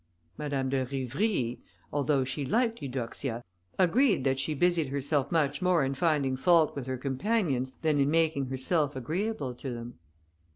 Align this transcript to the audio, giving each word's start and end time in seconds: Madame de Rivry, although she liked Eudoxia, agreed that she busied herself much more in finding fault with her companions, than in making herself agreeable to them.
Madame 0.35 0.69
de 0.69 0.83
Rivry, 0.83 1.59
although 1.93 2.23
she 2.23 2.43
liked 2.43 2.81
Eudoxia, 2.81 3.43
agreed 3.77 4.23
that 4.23 4.39
she 4.39 4.55
busied 4.55 4.87
herself 4.87 5.31
much 5.31 5.61
more 5.61 5.85
in 5.85 5.93
finding 5.93 6.35
fault 6.35 6.75
with 6.75 6.87
her 6.87 6.97
companions, 6.97 7.73
than 7.83 7.99
in 7.99 8.09
making 8.09 8.47
herself 8.47 8.95
agreeable 8.95 9.53
to 9.53 9.71
them. 9.71 9.99